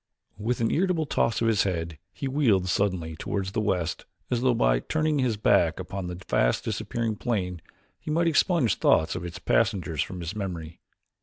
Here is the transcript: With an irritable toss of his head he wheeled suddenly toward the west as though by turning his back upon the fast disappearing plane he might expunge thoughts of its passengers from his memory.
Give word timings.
With 0.39 0.61
an 0.61 0.71
irritable 0.71 1.05
toss 1.05 1.41
of 1.43 1.47
his 1.47 1.61
head 1.61 1.99
he 2.11 2.27
wheeled 2.27 2.67
suddenly 2.67 3.15
toward 3.15 3.45
the 3.49 3.61
west 3.61 4.05
as 4.31 4.41
though 4.41 4.55
by 4.55 4.79
turning 4.79 5.19
his 5.19 5.37
back 5.37 5.79
upon 5.79 6.07
the 6.07 6.15
fast 6.27 6.63
disappearing 6.63 7.15
plane 7.17 7.61
he 7.99 8.09
might 8.09 8.25
expunge 8.25 8.77
thoughts 8.79 9.15
of 9.15 9.23
its 9.23 9.37
passengers 9.37 10.01
from 10.01 10.19
his 10.19 10.35
memory. 10.35 10.79